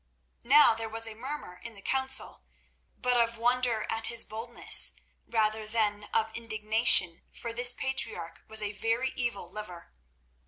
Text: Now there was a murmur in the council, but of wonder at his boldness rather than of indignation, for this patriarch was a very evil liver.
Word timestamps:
Now 0.43 0.73
there 0.73 0.89
was 0.89 1.05
a 1.05 1.13
murmur 1.13 1.57
in 1.63 1.75
the 1.75 1.81
council, 1.83 2.41
but 2.97 3.17
of 3.17 3.37
wonder 3.37 3.85
at 3.87 4.07
his 4.07 4.23
boldness 4.23 4.93
rather 5.27 5.67
than 5.67 6.05
of 6.05 6.35
indignation, 6.35 7.21
for 7.31 7.53
this 7.53 7.75
patriarch 7.75 8.41
was 8.47 8.63
a 8.63 8.71
very 8.73 9.13
evil 9.15 9.47
liver. 9.47 9.91